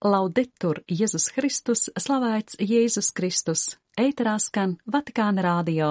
Laudetur 0.00 0.78
Jēzus 0.88 1.26
Kristus, 1.28 1.90
slavēts 1.92 2.56
Jēzus 2.56 3.10
Kristus, 3.12 3.66
ēterā 4.00 4.38
skan 4.40 4.78
Vatikāna 4.88 5.44
rādio. 5.44 5.90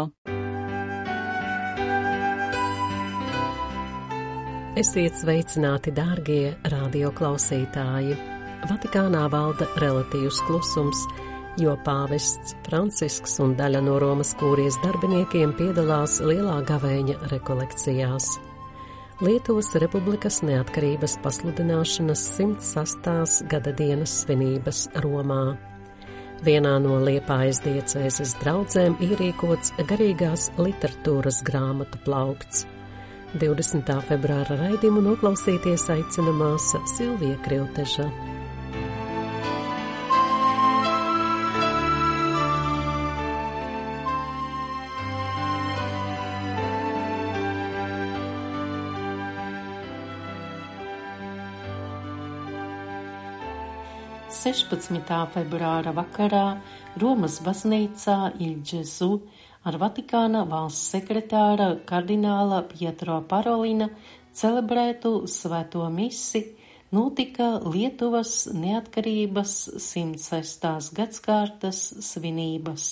Esiet 4.82 5.14
sveicināti, 5.22 5.94
dārgie 5.94 6.56
radio 6.74 7.14
klausītāji! 7.14 8.18
Vatikānā 8.66 9.28
valda 9.30 9.70
relatīvs 9.78 10.42
klusums, 10.50 11.06
jo 11.62 11.78
pāvests 11.86 12.58
Francisks 12.66 13.38
un 13.46 13.54
daļa 13.62 13.86
no 13.86 14.02
Romas 14.02 14.34
kūrijas 14.42 14.82
darbiniekiem 14.82 15.54
piedalās 15.54 16.18
lielā 16.26 16.64
gavēņa 16.66 17.30
rekolekcijās. 17.30 18.40
Lietuvas 19.20 19.74
Republikas 19.76 20.38
neatkarības 20.48 21.18
pasludināšanas 21.20 22.22
106. 22.38 23.42
gada 23.52 23.74
dienas 23.76 24.14
svinības 24.22 24.86
Romā. 25.04 25.58
Vienā 26.46 26.78
no 26.80 27.02
Liepājas 27.04 27.60
diecēzes 27.66 28.38
draudzēm 28.40 28.96
ierīkots 29.04 29.74
garīgās 29.92 30.48
literatūras 30.56 31.42
grāmatu 31.44 32.00
plaukts. 32.08 32.64
20. 33.36 33.92
februāra 34.08 34.56
raidījumu 34.64 35.04
noklausīties 35.10 35.90
aicina 35.98 36.32
māsa 36.40 36.80
Silvija 36.96 37.36
Krilteža. 37.44 38.08
16. 54.40 55.04
februāra 55.34 55.92
vakarā 55.92 56.44
Romas 57.02 57.42
baznīcā 57.44 58.14
Ilģezu 58.40 59.10
ar 59.68 59.78
Vatikāna 59.82 60.46
valsts 60.48 60.94
sekretāra 60.94 61.66
kardināla 61.90 62.62
Pietro 62.70 63.18
Parolina 63.28 63.90
celebrētu 64.32 65.12
svēto 65.28 65.84
misi 65.92 66.46
notika 66.96 67.50
Lietuvas 67.66 68.46
neatkarības 68.56 69.58
106. 69.76 70.96
gadskārtas 71.02 71.84
svinības. 72.08 72.88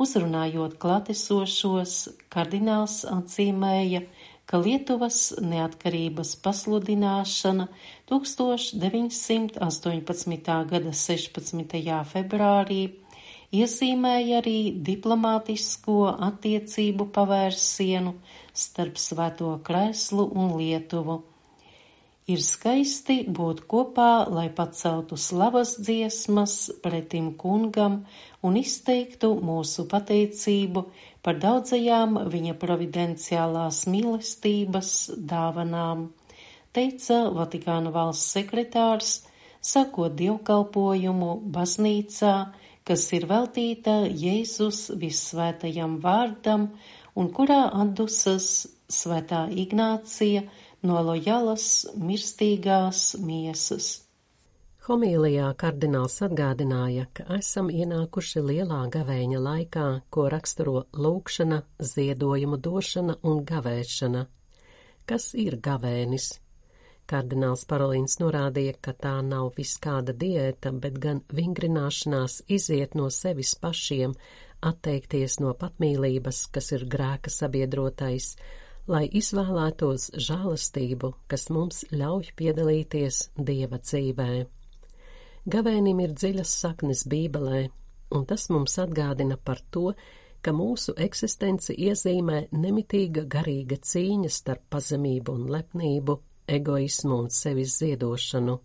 Uzrunājot 0.00 0.76
klātesošos, 0.80 1.96
kardināls 2.28 3.00
atzīmēja, 3.08 4.04
ka 4.50 4.58
Lietuvas 4.58 5.38
neatkarības 5.38 6.32
pasludināšana 6.42 7.68
1918. 8.10 10.56
gada 10.72 10.92
16. 11.02 11.78
februārī 12.14 12.80
iezīmēja 13.54 14.34
arī 14.42 14.58
diplomātisko 14.90 15.98
attiecību 16.30 17.04
pavērsienu 17.14 18.12
starp 18.64 18.96
Svēto 18.98 19.50
Kreslu 19.66 20.24
un 20.34 20.46
Lietuvu. 20.58 21.29
Ir 22.28 22.42
skaisti 22.44 23.22
būt 23.26 23.62
kopā, 23.70 24.28
lai 24.28 24.50
paceltu 24.52 25.16
slavas 25.16 25.72
dziesmas 25.80 26.56
pretim 26.84 27.32
kungam 27.40 28.02
un 28.44 28.58
izteiktu 28.60 29.32
mūsu 29.48 29.86
pateicību 29.88 30.84
par 31.24 31.40
daudzajām 31.40 32.20
viņa 32.34 32.54
providenciālās 32.60 33.86
mīlestības 33.88 34.92
dāvanām, 35.32 36.10
teica 36.76 37.24
Vatikāna 37.34 37.90
valsts 37.96 38.36
sekretārs, 38.36 39.16
sakot 39.60 40.14
dievkalpojumu 40.20 41.34
baznīcā, 41.56 42.34
kas 42.84 43.10
ir 43.16 43.26
veltīta 43.32 44.02
Jēzus 44.06 44.90
vissvētajam 45.02 45.98
vārdam 46.04 46.70
un 47.16 47.32
kurā 47.34 47.64
atdusas 47.82 48.68
svētā 48.90 49.46
Ignācija 49.64 50.46
no 50.82 51.00
lojalas 51.04 51.66
mirstīgās 51.96 53.14
miesas. 53.20 53.90
Homīlijā 54.86 55.50
kardināls 55.60 56.16
atgādināja, 56.24 57.04
ka 57.14 57.26
esam 57.36 57.68
ienākuši 57.70 58.40
lielā 58.42 58.80
gavēņa 58.94 59.40
laikā, 59.44 59.86
ko 60.10 60.28
raksturo 60.32 60.86
lūkšana, 60.96 61.60
ziedojumu 61.92 62.56
došana 62.56 63.18
un 63.22 63.42
gavēšana. 63.50 64.24
Kas 65.06 65.34
ir 65.34 65.58
gavēnis? 65.60 66.30
Kardināls 67.10 67.66
Parolīns 67.70 68.16
norādīja, 68.22 68.76
ka 68.80 68.94
tā 69.04 69.16
nav 69.26 69.52
viskāda 69.56 70.14
diēta, 70.16 70.72
bet 70.72 70.98
gan 71.02 71.20
vingrināšanās 71.34 72.40
iziet 72.48 72.94
no 72.94 73.10
sevis 73.10 73.56
pašiem, 73.60 74.14
atteikties 74.64 75.40
no 75.44 75.52
patmīlības, 75.60 76.44
kas 76.54 76.72
ir 76.76 76.86
grēka 76.88 77.32
sabiedrotais, 77.34 78.36
lai 78.90 79.06
izvēlētos 79.20 80.10
žēlastību, 80.18 81.12
kas 81.30 81.48
mums 81.54 81.84
ļauj 81.94 82.32
piedalīties 82.38 83.20
Dieva 83.38 83.78
dzīvē. 83.82 84.30
Gavēnim 85.50 86.00
ir 86.04 86.14
dziļas 86.14 86.54
saknes 86.64 87.04
Bībelē, 87.10 87.60
un 88.16 88.26
tas 88.26 88.48
mums 88.50 88.74
atgādina 88.82 89.38
par 89.38 89.62
to, 89.70 89.92
ka 90.42 90.52
mūsu 90.56 90.96
eksistenci 90.98 91.76
iezīmē 91.86 92.40
nemitīga 92.52 93.24
garīga 93.30 93.78
cīņa 93.90 94.32
starp 94.32 94.66
pazemību 94.74 95.36
un 95.38 95.46
lepnību, 95.54 96.18
egoismu 96.58 97.22
un 97.24 97.30
sevis 97.30 97.78
ziedošanu. 97.80 98.58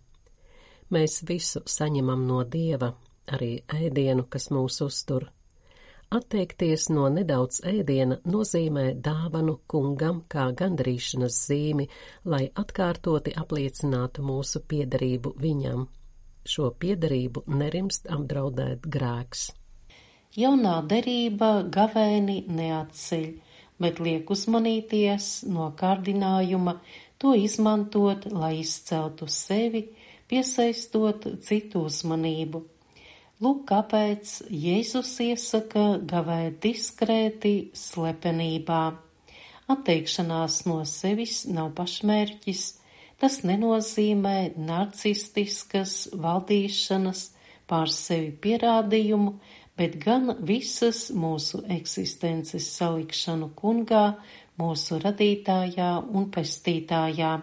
Mēs 0.92 1.22
visu 1.28 1.62
saņemam 1.66 2.26
no 2.26 2.42
Dieva, 2.44 2.92
arī 3.26 3.56
ēdienu, 3.72 4.26
kas 4.30 4.50
mūs 4.54 4.82
uztur. 4.86 5.30
Atteikties 6.14 6.84
no 6.94 7.08
nedaudz 7.10 7.64
ēdiena 7.66 8.20
nozīmē 8.30 8.84
dāvanu 9.02 9.56
kungam 9.66 10.20
kā 10.30 10.44
gandrīšanas 10.60 11.38
zīmi, 11.48 11.88
lai 12.32 12.44
atkārtoti 12.62 13.32
apliecinātu 13.42 14.22
mūsu 14.22 14.62
piederību 14.70 15.32
viņam. 15.42 15.88
Šo 16.46 16.68
piederību 16.84 17.42
nerimst 17.62 18.06
apdraudēt 18.06 18.86
grēks. 18.86 19.48
Jaunā 20.38 20.76
derība 20.86 21.50
gavēni 21.74 22.38
neatceļ, 22.54 23.26
bet 23.82 23.98
liek 23.98 24.30
uzmanīties 24.30 25.32
no 25.50 25.72
kārdinājuma 25.82 26.76
to 27.18 27.34
izmantot, 27.34 28.30
lai 28.30 28.60
izceltu 28.60 29.26
sevi, 29.26 29.88
piesaistot 30.30 31.26
citu 31.42 31.82
uzmanību 31.90 32.62
Lūk, 33.36 33.66
kāpēc 33.68 34.30
Jēzus 34.48 35.10
iesaka 35.20 35.98
gavēt 36.08 36.54
diskrēti 36.64 37.50
slepenībā. 37.76 38.84
Atteikšanās 39.74 40.62
no 40.64 40.78
sevis 40.88 41.42
nav 41.44 41.74
pašmērķis, 41.76 42.62
tas 43.20 43.36
nenozīmē 43.44 44.56
narcistiskas 44.56 45.98
valdīšanas 46.16 47.26
pār 47.68 47.92
sevi 47.92 48.32
pierādījumu, 48.40 49.36
bet 49.76 50.00
gan 50.00 50.32
visas 50.40 51.10
mūsu 51.12 51.60
eksistences 51.76 52.72
salikšanu 52.78 53.52
kungā, 53.60 54.04
mūsu 54.56 55.02
radītājā 55.04 55.92
un 56.08 56.30
pestītājā, 56.32 57.36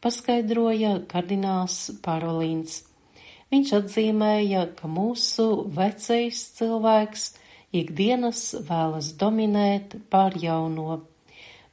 paskaidroja 0.00 0.96
kardināls 1.12 1.82
Parolīns. 2.00 2.86
Viņš 3.54 3.72
atzīmēja, 3.78 4.62
ka 4.78 4.88
mūsu 4.90 5.44
vecais 5.74 6.40
cilvēks 6.56 7.26
ikdienas 7.80 8.40
vēlas 8.66 9.12
dominēt 9.20 9.94
pār 10.10 10.34
jauno. 10.42 11.04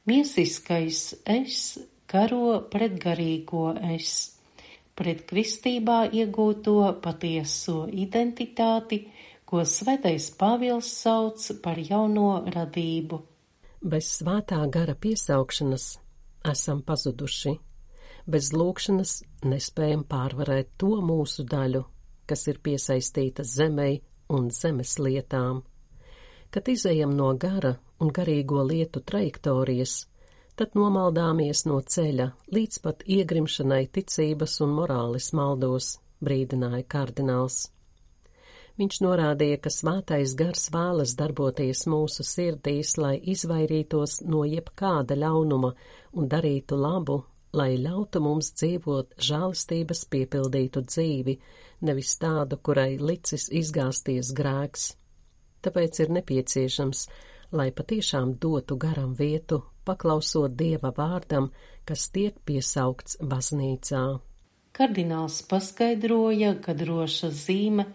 Miesiskais 0.06 1.00
es 1.34 1.58
karo 2.06 2.60
pret 2.70 2.94
garīgo 3.02 3.72
es, 3.96 4.12
pret 4.94 5.24
kristībā 5.26 6.04
iegūto 6.14 6.76
patieso 7.02 7.88
identitāti, 7.90 9.00
ko 9.44 9.66
svētais 9.66 10.30
Pāvils 10.38 10.94
sauc 11.02 11.50
par 11.64 11.80
jauno 11.90 12.44
radību. 12.54 13.20
Bez 13.82 14.14
svētā 14.20 14.62
gara 14.72 14.94
piesaukšanas 14.94 15.92
esam 16.54 16.86
pazuduši 16.86 17.58
bez 18.26 18.52
lūkšanas 18.56 19.18
nespējam 19.44 20.04
pārvarēt 20.08 20.74
to 20.80 20.96
mūsu 21.04 21.44
daļu, 21.48 21.84
kas 22.26 22.46
ir 22.48 22.60
piesaistīta 22.64 23.44
zemei 23.44 24.00
un 24.32 24.48
zemes 24.50 24.96
lietām. 24.98 25.62
Kad 26.50 26.70
izējam 26.70 27.12
no 27.16 27.32
gara 27.36 27.74
un 28.00 28.12
garīgo 28.14 28.62
lietu 28.64 29.02
trajektorijas, 29.04 30.06
tad 30.56 30.76
nomaldāmies 30.78 31.64
no 31.66 31.80
ceļa 31.82 32.30
līdz 32.54 32.80
pat 32.84 33.04
iegrimšanai 33.10 33.84
ticības 33.92 34.60
un 34.64 34.74
morāles 34.78 35.32
maldos, 35.34 35.98
brīdināja 36.24 36.86
kardināls. 36.88 37.68
Viņš 38.78 38.96
norādīja, 39.04 39.60
ka 39.62 39.70
svētais 39.70 40.32
gars 40.34 40.66
vēlas 40.74 41.12
darboties 41.18 41.84
mūsu 41.86 42.24
sirdīs, 42.26 42.96
lai 42.98 43.20
izvairītos 43.34 44.22
no 44.26 44.42
jebkāda 44.48 45.14
ļaunuma 45.14 45.70
un 46.18 46.30
darītu 46.30 46.78
labu 46.80 47.20
lai 47.54 47.74
ļautu 47.78 48.20
mums 48.24 48.50
dzīvot 48.58 49.14
žēlistības 49.28 50.04
piepildītu 50.10 50.82
dzīvi, 50.88 51.36
nevis 51.86 52.16
tādu, 52.20 52.58
kurai 52.58 52.96
licis 52.98 53.46
izgāsties 53.62 54.32
grēks. 54.36 54.90
Tāpēc 55.64 56.00
ir 56.04 56.12
nepieciešams, 56.18 57.06
lai 57.54 57.70
patiešām 57.72 58.34
dotu 58.42 58.76
garam 58.76 59.14
vietu, 59.16 59.62
paklausot 59.86 60.56
Dieva 60.58 60.90
vārdam, 60.96 61.50
kas 61.88 62.08
tiek 62.12 62.36
piesaukts 62.44 63.20
baznīcā. 63.22 64.04
Kardināls 64.74 65.38
paskaidroja, 65.46 66.56
ka 66.64 66.74
droša 66.74 67.30
zīme 67.30 67.86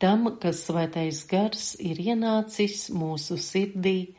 tam, 0.00 0.30
ka 0.40 0.54
svētais 0.56 1.20
gars 1.30 1.74
ir 1.76 2.00
ienācis 2.00 2.88
mūsu 2.96 3.36
sirdī, 3.36 4.14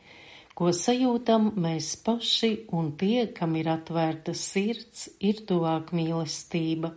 ko 0.54 0.70
sajūtam 0.70 1.50
mēs 1.58 1.94
paši 2.06 2.52
un 2.78 2.92
tie, 2.98 3.26
kam 3.34 3.56
ir 3.58 3.70
atvērta 3.72 4.34
sirds, 4.38 5.08
ir 5.18 5.42
tuvāk 5.48 5.90
mīlestība. 5.96 6.92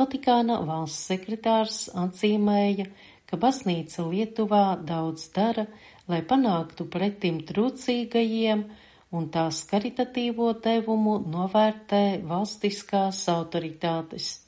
Vatikāna 0.00 0.58
valsts 0.66 1.06
sekretārs 1.12 1.84
atzīmēja, 1.94 2.88
ka 3.28 3.38
baznīca 3.38 4.06
Lietuvā 4.08 4.64
daudz 4.88 5.28
dara, 5.34 5.66
lai 6.10 6.22
panāktu 6.26 6.88
pretim 6.90 7.38
trūcīgajiem, 7.46 8.64
un 9.12 9.28
tās 9.28 9.60
karitatīvo 9.68 10.48
devumu 10.64 11.18
novērtē 11.30 12.22
valstiskās 12.26 13.20
autoritātes. 13.28 14.40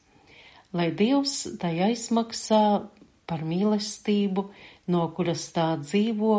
Lai 0.74 0.88
Dievs 0.90 1.36
tai 1.60 1.76
aizmaksā 1.86 2.64
par 3.28 3.44
mīlestību, 3.46 4.48
no 4.90 5.04
kuras 5.16 5.46
tā 5.54 5.68
dzīvo 5.80 6.38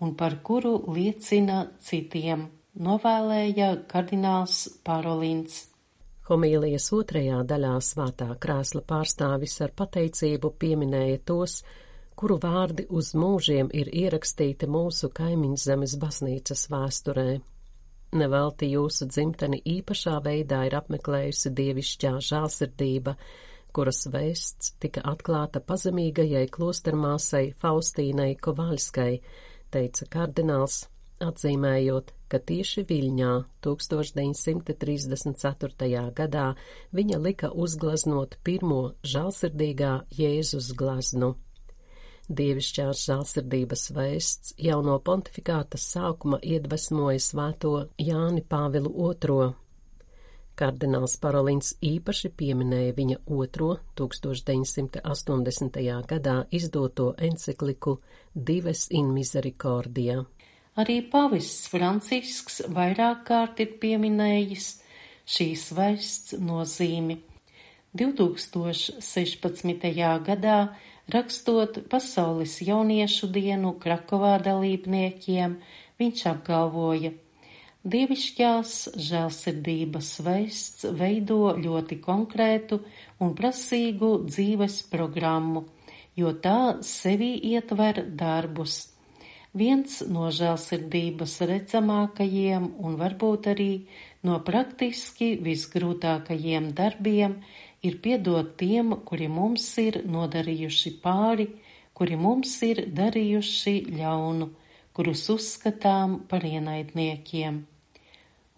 un 0.00 0.12
par 0.16 0.38
kuru 0.44 0.74
liecina 0.92 1.62
citiem, 1.80 2.46
novēlēja 2.76 3.72
kardināls 3.88 4.66
Parolins. 4.84 5.64
Homīlijas 6.26 6.90
otrajā 6.92 7.42
daļā 7.46 7.74
svētā 7.86 8.32
krēsla 8.42 8.82
pārstāvis 8.82 9.60
ar 9.62 9.72
pateicību 9.78 10.50
pieminēja 10.58 11.20
tos, 11.30 11.60
kuru 12.18 12.38
vārdi 12.42 12.88
uz 12.90 13.12
mūžiem 13.14 13.70
ir 13.72 13.92
ierakstīti 13.94 14.66
mūsu 14.66 15.12
kaimiņzemes 15.14 15.94
baznīcas 16.02 16.66
vēsturē. 16.72 17.28
Nevelti 18.16 18.70
jūsu 18.72 19.06
dzimteni 19.10 19.60
īpašā 19.76 20.16
veidā 20.24 20.64
ir 20.66 20.76
apmeklējusi 20.78 21.52
dievišķā 21.58 22.12
žālsirdība, 22.28 23.16
kuras 23.76 24.06
vēsts 24.10 24.72
tika 24.80 25.02
atklāta 25.10 25.60
pazemīgajai 25.60 26.46
klostermāsai 26.50 27.50
Faustīnai 27.60 28.32
Kovaļskai, 28.40 29.12
teica 29.74 30.06
kardināls, 30.12 30.76
atzīmējot, 31.24 32.12
ka 32.30 32.38
tieši 32.50 32.80
Viļņā 32.88 33.32
1934. 33.64 36.12
gadā 36.20 36.46
viņa 36.98 37.16
lika 37.22 37.48
uzglaznot 37.50 38.30
pirmo 38.46 38.82
žālsirdīgā 39.06 39.92
Jēzus 40.18 40.68
glaznu. 40.76 41.30
Dievišķās 42.26 43.04
žālsirdības 43.06 43.90
vēsts 43.94 44.58
jau 44.58 44.82
no 44.82 44.98
pontifikāta 44.98 45.78
sākuma 45.78 46.42
iedvesmoja 46.42 47.22
svēto 47.22 47.86
Jāni 48.02 48.42
Pāvilu 48.42 48.90
II 49.14 49.54
Kardināls 50.56 51.18
Parolins 51.20 51.74
īpaši 51.84 52.30
pieminēja 52.32 52.94
viņa 52.96 53.16
otro 53.36 53.66
1980. 54.00 55.76
gadā 56.08 56.36
izdoto 56.58 57.10
encikliku 57.28 57.98
Dives 58.32 58.86
in 58.90 59.10
Misericordia. 59.12 60.22
Arī 60.80 60.96
pavists 61.12 61.68
Francisks 61.72 62.62
vairāk 62.72 63.26
kārt 63.28 63.60
ir 63.60 63.76
pieminējis 63.82 64.70
šīs 65.36 65.66
vēsts 65.76 66.38
nozīmi. 66.40 67.18
2016. 67.96 69.92
gadā, 70.30 70.58
rakstot 71.12 71.82
Pasaules 71.92 72.58
jauniešu 72.64 73.28
dienu 73.32 73.76
Krakovā 73.80 74.38
dalībniekiem, 74.48 75.60
viņš 76.00 76.26
apgalvoja– 76.32 77.12
Dievišķās 77.86 78.70
žēlsirdības 78.98 80.06
vēsts 80.26 80.86
veido 80.98 81.52
ļoti 81.54 82.00
konkrētu 82.02 82.80
un 83.22 83.34
prasīgu 83.38 84.08
dzīves 84.26 84.80
programmu, 84.90 85.62
jo 86.18 86.32
tā 86.46 86.82
sevi 86.82 87.28
ietver 87.52 88.00
darbus. 88.22 88.88
Viens 89.54 90.00
no 90.10 90.32
žēlsirdības 90.34 91.36
redzamākajiem 91.52 92.66
un 92.88 92.98
varbūt 93.04 93.46
arī 93.54 93.70
no 94.26 94.40
praktiski 94.50 95.30
visgrūtākajiem 95.46 96.72
darbiem 96.82 97.38
ir 97.86 98.00
piedot 98.02 98.50
tiem, 98.58 98.96
kuri 99.06 99.30
mums 99.30 99.68
ir 99.84 100.00
nodarījuši 100.16 100.94
pāri, 101.06 101.46
kuri 101.94 102.18
mums 102.18 102.58
ir 102.66 102.82
darījuši 102.98 103.78
ļaunu, 103.94 104.50
kurus 104.90 105.24
uzskatām 105.38 106.20
par 106.26 106.50
ienaidniekiem. 106.50 107.62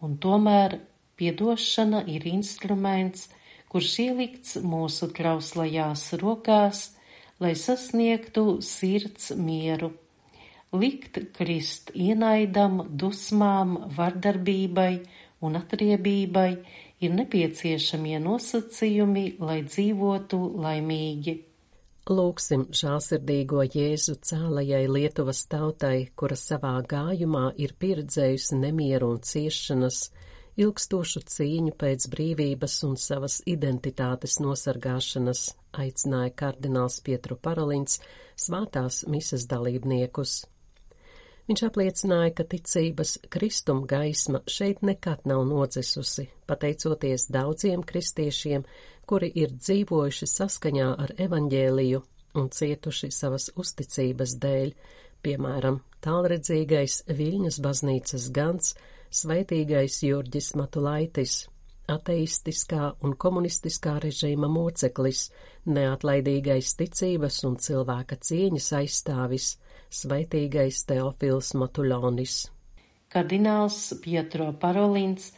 Un 0.05 0.15
tomēr 0.23 0.79
piedošana 1.19 2.05
ir 2.07 2.27
instruments, 2.31 3.29
kurš 3.69 3.95
ielikts 4.05 4.59
mūsu 4.63 5.11
trauslajās 5.17 6.05
rokās, 6.23 6.85
lai 7.43 7.55
sasniegtu 7.59 8.61
sirds 8.65 9.33
mieru. 9.37 9.93
Likt 10.73 11.19
krist 11.37 11.91
ienaidam, 11.97 12.83
dusmām, 13.01 13.75
vardarbībai 13.97 14.93
un 15.41 15.57
atriebībai 15.59 16.51
ir 17.01 17.15
nepieciešamie 17.15 18.19
nosacījumi, 18.23 19.27
lai 19.41 19.63
dzīvotu 19.67 20.41
laimīgi. 20.63 21.48
Lūksim 22.09 22.63
žālsirdīgo 22.73 23.67
Jēzu 23.69 24.15
cēlajai 24.25 24.87
Lietuvas 24.89 25.43
tautai, 25.53 26.09
kura 26.17 26.39
savā 26.41 26.79
gājumā 26.89 27.51
ir 27.61 27.75
pieredzējusi 27.77 28.57
nemieru 28.63 29.11
un 29.13 29.21
ciešanas, 29.21 29.99
ilgstošu 30.57 31.21
cīņu 31.29 31.77
pēc 31.77 32.09
brīvības 32.15 32.79
un 32.89 32.97
savas 32.97 33.43
identitātes 33.45 34.39
nosargāšanas, 34.41 35.51
aicināja 35.77 36.33
kardināls 36.33 37.03
Pietru 37.05 37.37
Parolins 37.37 38.01
svātās 38.41 39.05
mises 39.05 39.45
dalībniekus. 39.51 40.47
Viņš 41.49 41.65
apliecināja, 41.65 42.33
ka 42.41 42.45
ticības 42.45 43.19
kristuma 43.33 43.85
gaisma 43.89 44.41
šeit 44.49 44.81
nekad 44.85 45.29
nav 45.29 45.47
nodzisusi, 45.49 46.27
pateicoties 46.49 47.29
daudziem 47.33 47.85
kristiešiem, 47.85 48.65
kuri 49.09 49.31
ir 49.43 49.55
dzīvojuši 49.57 50.29
saskaņā 50.29 50.89
ar 51.05 51.15
evaņģēliju 51.27 52.01
un 52.39 52.49
cietuši 52.53 53.11
savas 53.15 53.49
uzticības 53.57 54.35
dēļ, 54.43 54.73
piemēram, 55.25 55.81
tālredzīgais 56.05 57.03
Viļņas 57.09 57.61
baznīcas 57.65 58.27
gans, 58.37 58.75
sveitīgais 59.11 60.03
Jurģis 60.05 60.53
Matulaitis, 60.61 61.39
ateistiskā 61.89 62.93
un 63.05 63.17
komunistiskā 63.17 63.97
režīma 64.05 64.51
moceklis, 64.53 65.29
neatlaidīgais 65.69 66.75
ticības 66.79 67.41
un 67.49 67.57
cilvēka 67.65 68.21
cieņas 68.29 68.69
aizstāvis, 68.83 69.51
sveitīgais 69.89 70.85
Teofils 70.89 71.55
Matulonis. 71.57 72.39
Kardināls 73.09 73.79
Pietro 74.05 74.51
Parolins 74.61 75.33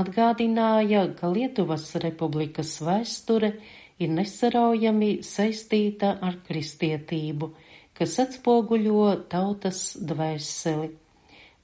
atgādināja, 0.00 1.06
ka 1.18 1.30
Lietuvas 1.30 1.86
republikas 2.02 2.74
vēsture 2.82 3.54
ir 4.02 4.10
nesaraujami 4.10 5.20
saistīta 5.26 6.16
ar 6.28 6.40
kristietību, 6.48 7.50
kas 7.94 8.18
atspoguļo 8.24 9.06
tautas 9.30 9.86
dvēseli. 10.02 10.90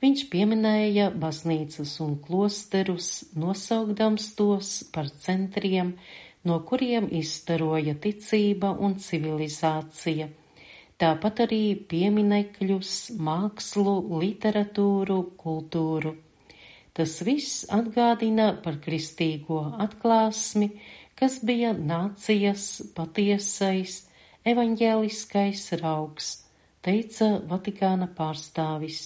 Viņš 0.01 0.23
pieminēja 0.33 1.11
baznīcas 1.23 1.99
un 2.01 2.15
klosterus, 2.25 3.09
nosaukdams 3.37 4.31
tos 4.39 4.71
par 4.95 5.11
centriem, 5.25 5.93
no 6.49 6.57
kuriem 6.71 7.11
izstaroja 7.19 7.99
ticība 8.01 8.71
un 8.87 8.97
civilizācija. 8.97 10.31
Tāpat 11.01 11.45
arī 11.45 11.63
pieminekļus, 11.91 12.95
mākslu, 13.29 13.95
literatūru, 14.23 15.21
kultūru. 15.45 16.17
Tas 16.97 17.21
viss 17.27 17.65
atgādina 17.71 18.51
par 18.65 18.81
kristīgo 18.83 19.61
atklāsmi, 19.85 20.73
kas 21.21 21.39
bija 21.47 21.71
nācijas 21.77 22.67
patiesais, 22.97 24.01
evaņģēliskais 24.51 25.65
raugs, 25.83 26.31
teica 26.87 27.31
Vatikāna 27.51 28.09
pārstāvis. 28.17 29.01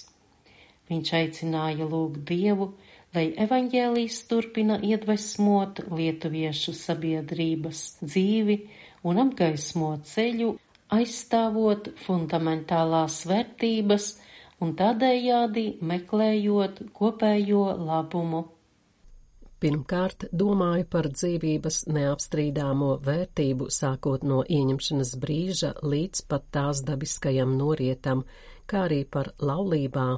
Viņš 0.91 1.13
aicināja 1.19 1.89
lūgt 1.91 2.25
Dievu, 2.29 2.71
lai 3.15 3.29
evaņģēlijas 3.47 4.19
turpina 4.31 4.79
iedvesmot 4.83 5.85
lietuviešu 5.91 6.75
sabiedrības 6.79 7.83
dzīvi 8.03 8.59
un 9.11 9.21
apgaismo 9.23 9.95
ceļu, 10.11 10.55
aizstāvot 10.95 11.91
fundamentālās 12.05 13.23
vērtības, 13.31 14.09
un 14.63 14.75
tādējādi 14.79 15.65
meklējot 15.91 16.83
kopējo 16.95 17.65
labumu. 17.89 18.45
Pirmkārt, 19.65 20.27
domāju 20.29 20.85
par 20.93 21.09
dzīvības 21.09 21.85
neapstrīdāmo 21.97 22.91
vērtību 23.07 23.71
sākot 23.73 24.27
no 24.29 24.43
ieņemšanas 24.45 25.15
brīža 25.23 25.71
līdz 25.83 26.27
pat 26.29 26.51
tās 26.53 26.83
dabiskajam 26.85 27.55
norietam, 27.57 28.27
kā 28.69 28.85
arī 28.89 29.05
par 29.09 29.33
laulībā, 29.41 30.09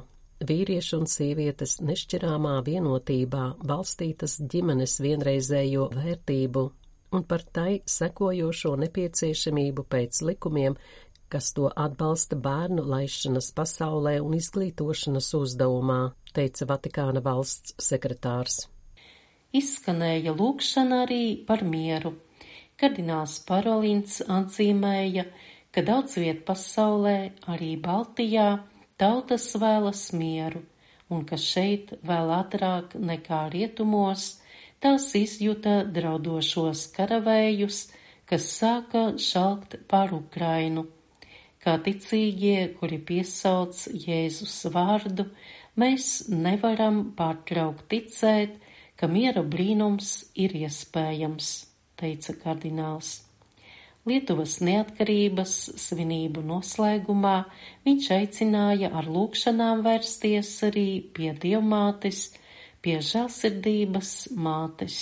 vīriešu 0.49 0.99
un 0.99 1.07
sievietes 1.11 1.77
nešķirāmā 1.79 2.57
vienotībā 2.67 3.45
balstītas 3.71 4.35
ģimenes 4.51 4.99
vienreizējo 5.05 5.87
vērtību 5.95 6.65
un 7.11 7.23
par 7.23 7.43
tai 7.55 7.79
sekojošo 7.87 8.73
nepieciešamību 8.83 9.85
pēc 9.91 10.21
likumiem, 10.27 10.75
kas 11.33 11.51
to 11.57 11.67
atbalsta 11.75 12.39
bērnu 12.39 12.85
laišanas 12.87 13.51
pasaulē 13.57 14.17
un 14.23 14.39
izglītošanas 14.39 15.33
uzdevumā, 15.41 16.01
teica 16.33 16.69
Vatikāna 16.71 17.23
valsts 17.25 17.75
sekretārs 17.89 18.65
izskanēja 19.55 20.33
lūkšana 20.37 21.03
arī 21.05 21.23
par 21.47 21.63
mieru. 21.63 22.13
Kardināls 22.77 23.37
Parolins 23.47 24.19
atzīmēja, 24.21 25.25
ka 25.73 25.83
daudz 25.85 26.17
viet 26.21 26.43
pasaulē, 26.45 27.17
arī 27.53 27.75
Baltijā, 27.81 28.49
tautas 29.01 29.47
vēlas 29.57 30.11
mieru, 30.13 30.61
un 31.09 31.23
ka 31.25 31.39
šeit 31.41 31.95
vēl 32.05 32.33
ātrāk 32.37 32.97
nekā 32.99 33.47
rietumos 33.53 34.27
tās 34.83 35.09
izjuta 35.17 35.79
draudošos 35.95 36.85
karavējus, 36.97 37.87
kas 38.29 38.51
sāka 38.59 39.09
šalkt 39.17 39.79
par 39.89 40.13
Ukrainu. 40.13 40.85
Kā 41.63 41.75
ticīgie, 41.83 42.73
kuri 42.79 42.99
piesauc 43.01 43.79
Jēzus 44.05 44.57
vārdu, 44.73 45.27
mēs 45.79 46.27
nevaram 46.29 47.03
pārtraukt 47.17 47.87
ticēt, 47.91 48.57
ka 48.97 49.09
miera 49.09 49.43
brīnums 49.45 50.11
ir 50.35 50.53
iespējams, 50.57 51.53
teica 51.99 52.37
kardināls. 52.43 53.17
Lietuvas 54.07 54.61
neatkarības 54.63 55.53
svinību 55.83 56.39
noslēgumā 56.47 57.35
viņš 57.83 58.05
aicināja 58.15 58.93
ar 58.95 59.09
lūkšanām 59.11 59.81
vērsties 59.83 60.51
arī 60.63 60.87
pie 61.17 61.33
dievmātes, 61.35 62.29
pie 62.79 63.01
žēlsirdības 63.03 64.11
mātes, 64.31 64.99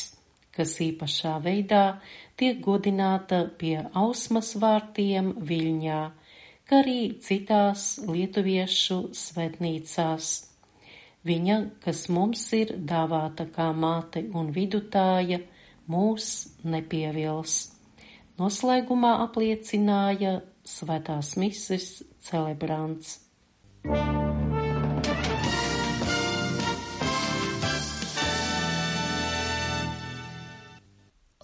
kas 0.58 0.74
īpašā 0.82 1.36
veidā 1.46 1.84
tiek 2.40 2.64
godināta 2.66 3.44
pie 3.60 3.78
ausmas 3.94 4.56
vārtiem 4.64 5.36
Viļņā, 5.52 6.02
kā 6.70 6.82
arī 6.82 7.00
citās 7.22 7.96
lietuviešu 8.06 9.00
svētnīcās. 9.16 10.32
Viņa, 11.26 11.58
kas 11.82 12.06
mums 12.14 12.44
ir 12.54 12.76
dāvāta 12.90 13.48
kā 13.54 13.72
māte 13.74 14.26
un 14.38 14.52
vidutāja, 14.54 15.42
mūs 15.90 16.30
nepievils. 16.66 17.58
Noslēgumā 18.42 19.16
apliecināja 19.26 20.40
svētās 20.66 21.36
mises 21.40 21.90
celebrants. 22.26 23.20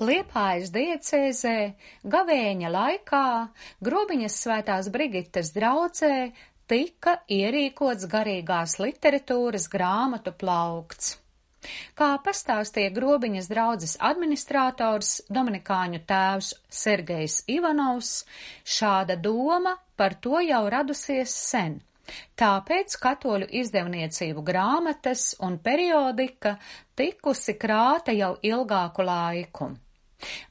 Liepājas 0.01 0.71
diecēzē 0.73 1.57
gavēņa 2.09 2.69
laikā 2.73 3.25
Grobiņas 3.85 4.37
svētās 4.43 4.87
Brigitas 4.89 5.51
draudzē 5.53 6.31
tika 6.71 7.19
ierīkots 7.29 8.07
garīgās 8.09 8.79
literatūras 8.81 9.67
grāmatu 9.69 10.33
plaukts. 10.33 11.11
Kā 11.93 12.07
pastāstīja 12.25 12.89
grobiņas 12.95 13.49
draudzes 13.51 13.93
administrators 14.09 15.11
Dominikāņu 15.37 16.01
tēvs 16.09 16.49
Sergejs 16.79 17.35
Ivanovs, 17.57 18.11
šāda 18.77 19.19
doma 19.27 19.75
par 20.01 20.17
to 20.25 20.41
jau 20.41 20.63
radusies 20.73 21.35
sen. 21.51 21.77
Tāpēc 22.41 22.97
katoļu 23.05 23.51
izdevniecību 23.61 24.41
grāmatas 24.49 25.29
un 25.45 25.61
periodika 25.69 26.57
tikusi 26.97 27.59
krāta 27.61 28.17
jau 28.17 28.33
ilgāku 28.41 29.05
laiku. 29.05 29.71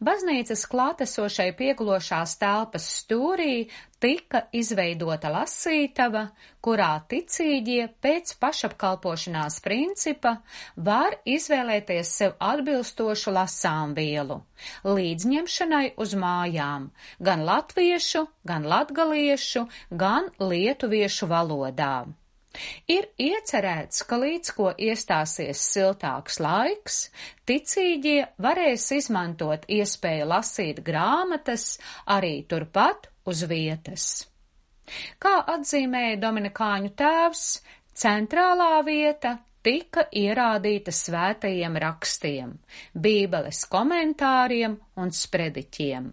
Baznīcas 0.02 0.64
klātesošai 0.70 1.50
pieglošās 1.58 2.36
telpas 2.40 2.86
stūrī 3.00 3.68
tika 4.00 4.42
izveidota 4.56 5.30
lasītava, 5.32 6.22
kurā 6.64 6.90
ticīgie 7.10 7.88
pēc 8.04 8.32
pašapkalpošanās 8.42 9.60
principa 9.64 10.36
var 10.90 11.18
izvēlēties 11.36 12.14
sev 12.22 12.36
atbilstošu 12.52 13.34
lasāmvielu, 13.36 14.40
līdzņemšanai 14.88 15.84
uz 16.00 16.16
mājām, 16.24 16.88
gan 17.20 17.44
latviešu, 17.48 18.26
gan 18.52 18.66
latgaliešu, 18.74 19.66
gan 20.04 20.32
lietuviešu 20.40 21.30
valodā. 21.30 21.94
Ir 22.90 23.06
iecerēts, 23.22 24.02
ka 24.10 24.18
līdz 24.18 24.52
ko 24.56 24.70
iestāsies 24.74 25.60
siltāks 25.72 26.40
laiks, 26.42 26.96
ticīgie 27.46 28.24
varēs 28.42 28.88
izmantot 28.96 29.68
iespēju 29.70 30.26
lasīt 30.32 30.82
grāmatas 30.86 31.76
arī 32.10 32.40
turpat 32.50 33.06
uz 33.30 33.44
vietas. 33.46 34.08
Kā 35.22 35.36
atzīmēja 35.54 36.18
Dominikāņu 36.24 36.90
tēvs, 36.98 37.44
centrālā 37.94 38.80
vieta 38.86 39.36
tika 39.62 40.08
ierādīta 40.10 40.90
svētajiem 40.94 41.76
rakstiem, 41.84 42.56
bībeles 42.96 43.62
komentāriem 43.70 44.74
un 44.98 45.14
sprediķiem. 45.14 46.10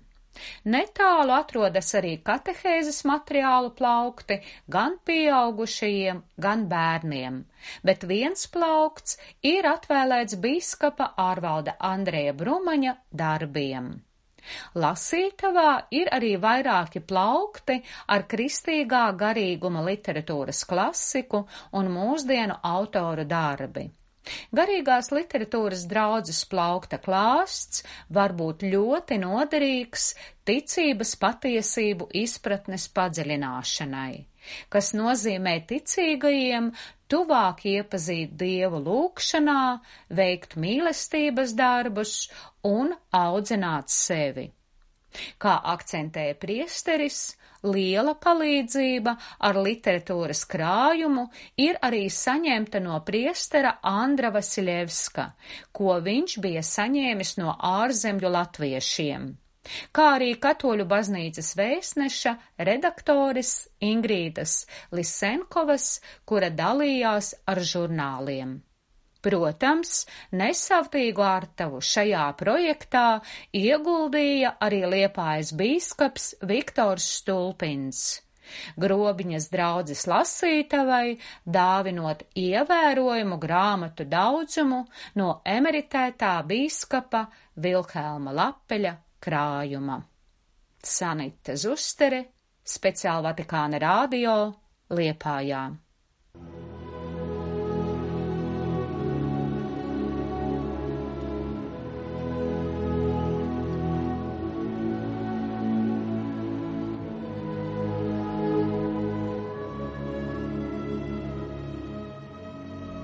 Netālu 0.76 1.36
atrodas 1.36 1.94
arī 2.00 2.16
katehēzes 2.30 3.04
materiālu 3.10 3.72
plaukti 3.78 4.40
gan 4.78 4.98
pieaugušajiem, 5.10 6.24
gan 6.48 6.66
bērniem, 6.72 7.44
bet 7.84 8.08
viens 8.10 8.48
plaukts 8.56 9.18
ir 9.54 9.70
atvēlēts 9.76 10.40
bīskapa 10.44 11.14
ārvalda 11.30 11.78
Andreja 11.94 12.36
Brumaņa 12.42 12.98
darbiem. 13.24 13.96
Lasītavā 14.82 15.72
ir 16.00 16.10
arī 16.18 16.32
vairāki 16.44 17.02
plaukti 17.12 17.78
ar 18.16 18.24
kristīgā 18.34 19.04
garīguma 19.24 19.84
literatūras 19.90 20.64
klasiku 20.70 21.44
un 21.80 21.92
mūsdienu 21.98 22.60
autoru 22.72 23.26
darbi. 23.28 23.88
Garīgās 24.60 25.12
literatūras 25.16 25.86
draudzes 25.92 26.44
plaukta 26.52 27.00
klāsts 27.04 27.84
var 28.18 28.36
būt 28.40 28.66
ļoti 28.74 29.20
noderīgs 29.24 30.10
ticības 30.48 31.14
patiesību 31.22 32.10
izpratnes 32.24 32.88
padziļināšanai, 32.98 34.14
kas 34.74 34.94
nozīmē 34.98 35.56
ticīgajiem 35.72 36.72
tuvāk 37.12 37.66
iepazīt 37.72 38.36
Dievu 38.40 38.84
lūkšanā, 38.90 39.62
veikt 40.20 40.58
mīlestības 40.60 41.56
darbus 41.58 42.20
un 42.68 42.94
audzināt 43.24 43.92
sevi. 43.94 44.50
Kā 45.42 45.58
akcentēja 45.74 46.38
priesteris, 46.42 47.22
Liela 47.66 48.14
palīdzība 48.22 49.16
ar 49.48 49.58
literatūras 49.66 50.44
krājumu 50.52 51.26
ir 51.58 51.80
arī 51.82 52.04
saņemta 52.14 52.80
no 52.86 53.00
priestera 53.08 53.80
Andra 53.82 54.30
Vasiljevska, 54.36 55.32
ko 55.74 55.98
viņš 56.06 56.38
bija 56.46 56.64
saņēmis 56.70 57.34
no 57.42 57.58
ārzemļu 57.72 58.34
latviešiem 58.38 59.28
kā 59.96 60.06
arī 60.18 60.30
katoļu 60.44 60.86
baznīcas 60.88 61.50
vēstneša 61.60 62.34
redaktoris 62.70 63.52
Ingrīdas 63.84 64.62
Lisenkovas, 64.96 65.90
kura 66.26 66.50
dalījās 66.62 67.34
ar 67.52 67.64
žurnāliem. 67.74 68.58
Protams, 69.28 70.06
nesavtīgu 70.40 71.24
ārtavu 71.28 71.82
šajā 71.84 72.28
projektā 72.40 73.08
ieguldīja 73.60 74.54
arī 74.64 74.86
Liepājas 74.94 75.52
bīskaps 75.60 76.30
Viktors 76.48 77.10
Stulpins. 77.18 78.06
Grobiņas 78.80 79.50
draudzes 79.52 80.06
lasītavai 80.08 81.18
dāvinot 81.58 82.24
ievērojumu 82.40 83.38
grāmatu 83.44 84.06
daudzumu 84.14 84.80
no 85.20 85.28
emeritētā 85.56 86.32
bīskapa 86.52 87.26
Vilhelma 87.66 88.36
Lapeļa 88.38 88.94
krājuma. 89.28 89.98
Sanita 90.88 91.58
Zustere, 91.60 92.22
speciāli 92.64 93.28
Vatikāna 93.28 93.84
rādio, 93.84 94.38
Liepājā. 94.96 95.66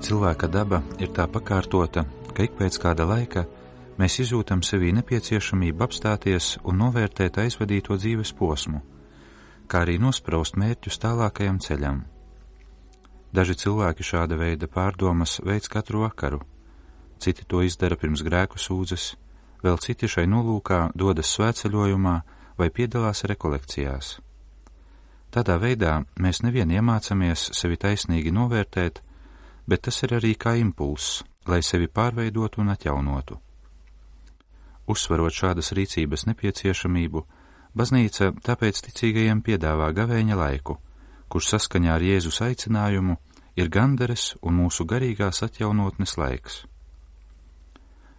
Cilvēka 0.03 0.49
daba 0.51 0.81
ir 0.99 1.13
tā 1.15 1.23
pakārtota, 1.31 2.01
ka 2.35 2.43
ik 2.43 2.57
pēc 2.59 2.75
kāda 2.83 3.05
laika 3.07 3.45
mēs 3.95 4.17
izjūtam 4.19 4.59
sevī 4.59 4.89
nepieciešamību 4.97 5.85
apstāties 5.85 6.57
un 6.67 6.81
novērtēt 6.81 7.39
aizvadīto 7.39 7.95
dzīves 7.95 8.33
posmu, 8.35 8.81
kā 9.71 9.85
arī 9.85 9.95
nospraust 10.03 10.57
mērķus 10.59 10.99
tālākajam 11.05 11.61
ceļam. 11.63 12.01
Daži 13.31 13.55
cilvēki 13.63 14.03
šāda 14.03 14.35
veida 14.41 14.67
pārdomas 14.67 15.37
veids 15.39 15.71
katru 15.71 16.03
vakaru, 16.03 16.41
citi 17.23 17.47
to 17.47 17.63
izdara 17.63 17.95
pirms 17.95 18.25
grēku 18.27 18.59
sūdzes, 18.59 19.13
vēl 19.63 19.79
citi 19.79 20.11
šai 20.11 20.27
nolūkā 20.27 20.81
dodas 20.99 21.31
svētceļojumā 21.37 22.17
vai 22.59 22.69
piedalās 22.75 23.23
rekolekcijās. 23.31 24.17
Tādā 25.31 25.55
veidā 25.63 25.95
mēs 26.19 26.43
nevien 26.43 26.75
iemācāmies 26.75 27.53
sevi 27.55 27.79
taisnīgi 27.79 28.35
novērtēt, 28.35 28.99
bet 29.67 29.85
tas 29.87 30.03
ir 30.03 30.15
arī 30.19 30.33
kā 30.35 30.55
impulss, 30.59 31.23
lai 31.47 31.61
sevi 31.63 31.87
pārveidotu 31.87 32.61
un 32.61 32.71
atjaunotu. 32.73 33.39
Uzsvarot 34.87 35.31
šādas 35.31 35.71
rīcības 35.77 36.25
nepieciešamību, 36.27 37.23
baznīca 37.75 38.33
tāpēc 38.43 38.81
ticīgajiem 38.87 39.41
piedāvā 39.45 39.91
gavēņa 39.95 40.35
laiku, 40.39 40.77
kurš 41.31 41.53
saskaņā 41.55 41.95
ar 41.95 42.03
Jēzus 42.03 42.41
aicinājumu 42.43 43.15
ir 43.55 43.69
gandares 43.69 44.33
un 44.41 44.59
mūsu 44.59 44.85
garīgās 44.85 45.43
atjaunotnes 45.45 46.17
laiks. 46.19 46.63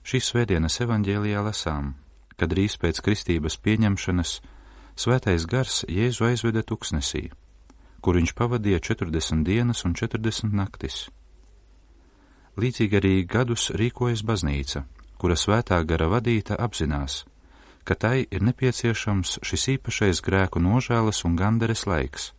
Šīs 0.04 0.32
svētdienas 0.32 0.80
evaņģēlijā 0.84 1.44
lasām, 1.44 1.94
kad 2.36 2.50
drīz 2.52 2.76
pēc 2.80 3.00
kristības 3.04 3.56
pieņemšanas 3.64 4.34
svētais 5.00 5.46
gars 5.48 5.84
Jēzu 5.88 6.28
aizveda 6.28 6.64
tuksnesī, 6.66 7.28
kur 8.04 8.18
viņš 8.18 8.34
pavadīja 8.36 8.82
40 8.90 9.46
dienas 9.46 9.84
un 9.88 9.94
40 9.96 10.52
naktis. 10.52 11.06
Līdzīgi 12.54 12.98
arī 13.00 13.14
gadus 13.26 13.70
rīkojas 13.74 14.22
baznīca, 14.22 14.84
kura 15.18 15.34
svētā 15.34 15.80
gara 15.82 16.06
vadīta 16.06 16.54
apzinās, 16.54 17.24
ka 17.84 17.94
tai 17.98 18.26
ir 18.30 18.44
nepieciešams 18.46 19.40
šis 19.42 19.64
īpašais 19.76 20.20
grēku 20.22 20.60
nožēlas 20.62 21.24
un 21.26 21.34
gandares 21.36 21.82
laiks, 21.90 22.30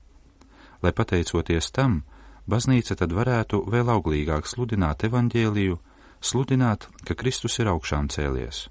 lai 0.81 0.93
pateicoties 0.95 1.67
tam, 1.75 2.03
baznīca 2.48 2.95
tad 2.95 3.12
varētu 3.12 3.65
vēl 3.67 3.91
auglīgāk 3.91 4.48
sludināt 4.48 5.03
evaņģēliju, 5.03 5.79
sludināt, 6.22 6.88
ka 7.03 7.17
Kristus 7.19 7.60
ir 7.60 7.69
augšām 7.74 8.07
cēlies. 8.07 8.69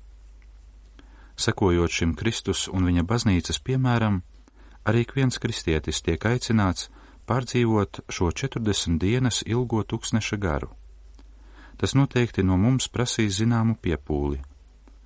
Sekojot 1.36 1.90
šim 1.90 2.14
Kristus 2.14 2.68
un 2.70 2.86
viņa 2.88 3.04
baznīcas 3.04 3.58
piemēram, 3.60 4.22
arī 4.86 5.04
viens 5.14 5.38
kristietis 5.42 6.00
tiek 6.00 6.24
aicināts 6.24 6.88
pārdzīvot 7.26 8.04
šo 8.08 8.30
40 8.30 8.98
dienas 9.02 9.42
ilgo 9.46 9.82
tūkstneša 9.82 10.40
garu. 10.40 10.70
Tas 11.76 11.94
noteikti 11.98 12.44
no 12.46 12.56
mums 12.56 12.88
prasīs 12.88 13.40
zināmu 13.40 13.76
piepūli, 13.82 14.38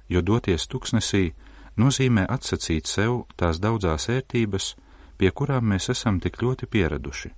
jo 0.09 0.21
doties 0.23 0.69
tūkstnesī 0.69 1.33
nozīmē 1.81 2.27
atsacīt 2.29 2.87
sev 2.87 3.25
tās 3.37 3.61
daudzās 3.63 4.09
ērtības, 4.13 4.75
pie 5.19 5.31
kurām 5.31 5.71
mēs 5.73 5.89
esam 5.95 6.21
tik 6.21 6.43
ļoti 6.43 6.69
pieraduši. 6.71 7.31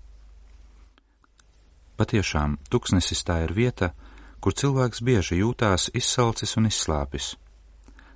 Patiešām, 2.01 2.57
tuksnesis 2.73 3.21
tā 3.29 3.43
ir 3.45 3.53
vieta, 3.53 3.93
kur 4.41 4.57
cilvēks 4.57 5.03
bieži 5.05 5.43
jūtās 5.43 5.91
izsalcis 5.95 6.57
un 6.57 6.69
izslāpis. 6.71 7.35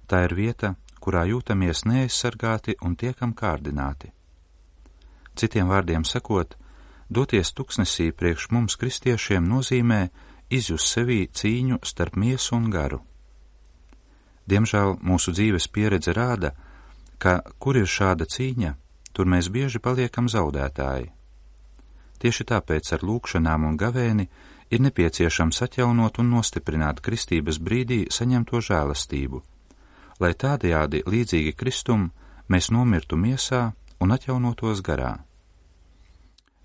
Tā 0.09 0.25
ir 0.25 0.35
vieta, 0.37 0.75
kurā 1.05 1.27
jūtamies 1.29 1.85
neaizsargāti 1.85 2.79
un 2.81 2.97
tiekam 2.97 3.35
kārdināti. 3.37 4.09
Citiem 5.37 5.69
vārdiem 5.69 6.05
sakot, 6.09 6.57
doties 7.11 7.53
tuksnesī 7.53 8.11
priekš 8.17 8.49
mums 8.57 8.79
kristiešiem 8.81 9.45
nozīmē 9.53 10.01
izjust 10.51 10.91
sevī 10.91 11.25
cīņu 11.29 11.81
starp 11.85 12.17
miesu 12.17 12.57
un 12.57 12.71
garu. 12.71 13.01
Diemžēl 14.49 14.99
mūsu 15.01 15.33
dzīves 15.33 15.69
pieredze 15.73 16.13
rāda, 16.13 16.53
ka 17.19 17.41
kur 17.59 17.79
ir 17.81 17.89
šāda 17.89 18.27
cīņa, 18.29 18.75
tur 19.13 19.31
mēs 19.31 19.49
bieži 19.49 19.81
paliekam 19.81 20.29
zaudētāji. 20.29 21.13
Tieši 22.21 22.45
tāpēc 22.51 22.93
ar 22.97 23.05
lūkšanām 23.05 23.65
un 23.69 23.79
gavēni 23.81 24.29
ir 24.71 24.81
nepieciešams 24.85 25.63
atjaunot 25.67 26.21
un 26.21 26.31
nostiprināt 26.37 27.01
kristības 27.05 27.61
brīdī 27.61 28.05
saņemto 28.13 28.61
žēlastību, 28.69 29.43
lai 30.21 30.33
tādējādi 30.33 31.05
līdzīgi 31.09 31.55
Kristum 31.57 32.11
mēs 32.49 32.71
nomirtu 32.71 33.17
miesā 33.17 33.71
un 34.01 34.13
atjaunotos 34.17 34.83
garā. 34.85 35.17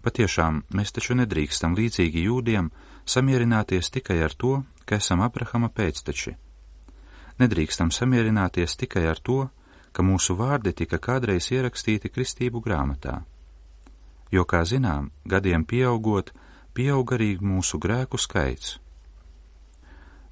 Patiešām 0.09 0.63
mēs 0.73 0.89
taču 0.89 1.13
nedrīkstam 1.19 1.75
līdzīgi 1.77 2.23
jūdiem 2.25 2.71
samierināties 3.13 3.91
tikai 3.93 4.15
ar 4.25 4.33
to, 4.33 4.63
ka 4.89 4.97
esam 4.97 5.21
Abrahama 5.21 5.67
pēcteči. 5.69 6.31
Nedrīkstam 7.37 7.91
samierināties 7.93 8.73
tikai 8.81 9.03
ar 9.11 9.21
to, 9.21 9.37
ka 9.93 10.05
mūsu 10.07 10.33
vārdi 10.39 10.73
tika 10.81 10.97
kādreiz 10.97 11.51
ierakstīti 11.53 12.09
kristību 12.09 12.63
grāmatā. 12.65 13.19
Jo, 14.33 14.47
kā 14.49 14.63
zinām, 14.65 15.11
gadiem 15.29 15.67
pieaugot, 15.69 16.33
pieaug 16.73 17.13
arī 17.13 17.35
mūsu 17.37 17.77
grēku 17.77 18.17
skaits. 18.17 18.79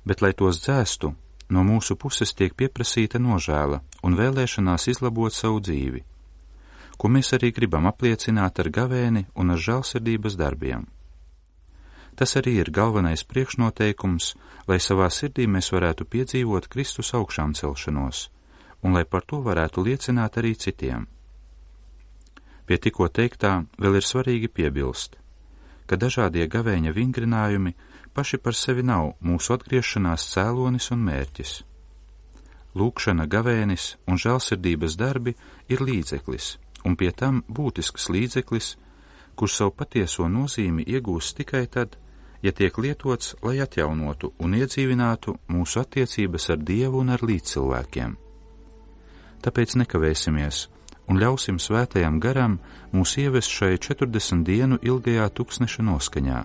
Bet, 0.10 0.26
lai 0.26 0.34
tos 0.34 0.64
dzēstu, 0.66 1.14
no 1.54 1.70
mūsu 1.70 2.02
puses 2.02 2.34
tiek 2.34 2.58
pieprasīta 2.58 3.22
nožēla 3.22 3.84
un 4.02 4.18
vēlēšanās 4.18 4.90
izlabot 4.96 5.38
savu 5.38 5.62
dzīvi, 5.62 6.02
ko 6.98 7.10
mēs 7.14 7.34
arī 7.38 7.52
gribam 7.54 7.88
apliecināt 7.90 8.60
ar 8.60 8.70
gavēni 8.74 9.26
un 9.36 9.54
ar 9.54 9.62
žēlsirdības 9.68 10.38
darbiem. 10.38 10.88
Tas 12.18 12.34
arī 12.40 12.56
ir 12.64 12.74
galvenais 12.74 13.24
priekšnoteikums, 13.30 14.32
lai 14.68 14.80
savā 14.82 15.12
sirdī 15.14 15.46
mēs 15.46 15.70
varētu 15.72 16.08
piedzīvot 16.10 16.68
Kristus 16.74 17.14
augšām 17.14 17.54
celšanos, 17.54 18.24
un 18.82 18.98
lai 18.98 19.06
par 19.06 19.24
to 19.30 19.44
varētu 19.46 19.86
liecināt 19.86 20.42
arī 20.42 20.56
citiem. 20.58 21.06
Pie 22.66 22.78
tikko 22.82 23.08
teiktā 23.14 23.62
vēl 23.78 24.02
ir 24.02 24.06
svarīgi 24.06 24.50
piebilst– 24.50 25.16
ka 25.88 25.96
dažādie 25.96 26.46
gavēņa 26.52 26.92
vingrinājumi 26.94 27.74
paši 28.14 28.40
par 28.44 28.56
sevi 28.60 28.84
nav 28.84 29.14
mūsu 29.24 29.56
atgriešanās 29.56 30.28
cēlonis 30.34 30.92
un 30.96 31.04
mērķis. 31.08 31.54
Lūkšana, 32.78 33.26
gavēnis 33.32 33.96
un 34.06 34.20
žēlsirdības 34.22 34.98
darbi 35.00 35.34
ir 35.72 35.82
līdzeklis, 35.82 36.58
un 36.86 36.96
pie 37.00 37.12
tam 37.12 37.44
būtisks 37.48 38.10
līdzeklis, 38.14 38.76
kurš 39.38 39.58
savu 39.62 39.74
patieso 39.78 40.28
nozīmi 40.28 40.86
iegūst 40.86 41.38
tikai 41.40 41.66
tad, 41.72 41.98
ja 42.42 42.52
tiek 42.52 42.78
lietots, 42.78 43.36
lai 43.42 43.60
atjaunotu 43.62 44.34
un 44.40 44.56
iedzīvinātu 44.58 45.38
mūsu 45.50 45.82
attiecības 45.82 46.50
ar 46.54 46.64
Dievu 46.70 47.02
un 47.04 47.14
ar 47.16 47.24
līdzcilvēkiem. 47.26 48.18
Tāpēc 49.46 49.78
nekavēsimies 49.82 50.66
un 51.08 51.22
ļausim 51.22 51.60
svētajam 51.62 52.20
garam 52.20 52.58
mūs 52.94 53.16
ievest 53.22 53.54
šai 53.54 53.78
40 53.78 54.44
dienu 54.48 54.80
ilgajā 54.82 55.30
tuksneša 55.40 55.86
noskaņā. 55.90 56.44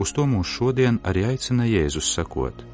Uz 0.00 0.12
to 0.16 0.24
mūs 0.24 0.48
šodien 0.48 1.00
arī 1.04 1.26
aicina 1.32 1.66
Jēzus 1.68 2.12
sakot: 2.14 2.64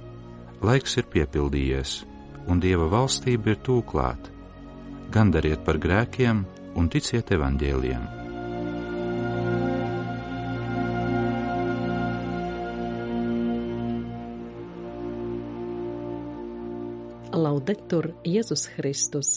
Laiks 0.63 0.97
ir 1.01 1.09
piepildījies, 1.11 2.05
un 2.47 2.61
Dieva 2.63 2.87
valstība 2.93 3.55
ir 3.55 3.63
tūklāt. 3.67 4.36
Gandariet 5.15 5.63
par 5.65 5.79
grēkiem 5.79 6.45
un 6.77 6.89
ticiet 6.93 7.31
evaņģēliem! 7.37 8.07
Laudetur 17.37 18.11
Jēzus 18.25 18.67
Kristus! 18.75 19.35